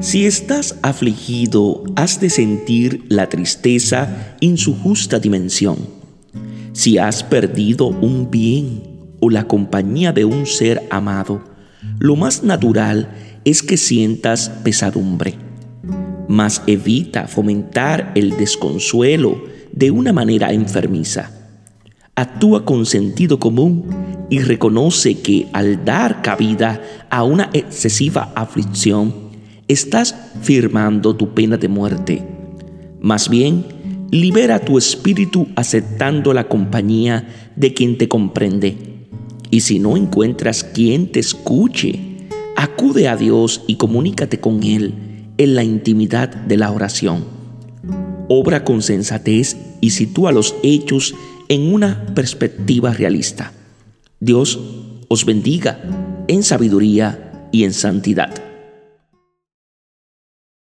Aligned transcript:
Si 0.00 0.26
estás 0.26 0.78
afligido, 0.82 1.84
has 1.96 2.20
de 2.20 2.30
sentir 2.30 3.04
la 3.08 3.28
tristeza 3.28 4.36
en 4.40 4.56
su 4.56 4.74
justa 4.74 5.18
dimensión. 5.18 5.76
Si 6.72 6.98
has 6.98 7.22
perdido 7.22 7.86
un 7.88 8.30
bien 8.30 8.82
o 9.20 9.30
la 9.30 9.46
compañía 9.46 10.12
de 10.12 10.24
un 10.24 10.46
ser 10.46 10.86
amado, 10.90 11.42
lo 11.98 12.16
más 12.16 12.42
natural 12.42 13.10
es 13.44 13.62
que 13.62 13.76
sientas 13.76 14.48
pesadumbre. 14.62 15.34
Mas 16.28 16.62
evita 16.66 17.26
fomentar 17.26 18.12
el 18.14 18.36
desconsuelo 18.36 19.42
de 19.72 19.90
una 19.90 20.12
manera 20.12 20.52
enfermiza. 20.52 21.30
Actúa 22.16 22.64
con 22.64 22.86
sentido 22.86 23.38
común 23.38 23.86
y 24.30 24.38
reconoce 24.40 25.20
que 25.20 25.48
al 25.52 25.84
dar 25.84 26.22
cabida 26.22 26.80
a 27.10 27.24
una 27.24 27.50
excesiva 27.52 28.32
aflicción, 28.34 29.23
estás 29.68 30.14
firmando 30.42 31.16
tu 31.16 31.34
pena 31.34 31.56
de 31.56 31.68
muerte. 31.68 32.22
Más 33.00 33.28
bien, 33.28 33.64
libera 34.10 34.60
tu 34.60 34.78
espíritu 34.78 35.48
aceptando 35.56 36.32
la 36.34 36.48
compañía 36.48 37.52
de 37.56 37.74
quien 37.74 37.98
te 37.98 38.08
comprende. 38.08 38.76
Y 39.50 39.60
si 39.60 39.78
no 39.78 39.96
encuentras 39.96 40.64
quien 40.64 41.10
te 41.10 41.20
escuche, 41.20 42.28
acude 42.56 43.08
a 43.08 43.16
Dios 43.16 43.62
y 43.66 43.76
comunícate 43.76 44.40
con 44.40 44.62
Él 44.62 44.94
en 45.38 45.54
la 45.54 45.64
intimidad 45.64 46.28
de 46.28 46.56
la 46.56 46.70
oración. 46.70 47.24
Obra 48.28 48.64
con 48.64 48.82
sensatez 48.82 49.56
y 49.80 49.90
sitúa 49.90 50.32
los 50.32 50.54
hechos 50.62 51.14
en 51.48 51.72
una 51.72 52.06
perspectiva 52.14 52.92
realista. 52.92 53.52
Dios 54.20 54.58
os 55.08 55.24
bendiga 55.24 55.80
en 56.28 56.42
sabiduría 56.42 57.48
y 57.52 57.64
en 57.64 57.72
santidad. 57.74 58.53